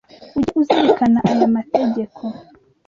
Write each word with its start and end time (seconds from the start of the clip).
Ujye 0.37 0.51
uzirikana 0.61 1.19
aya 1.31 1.47
mategeko. 1.55 2.21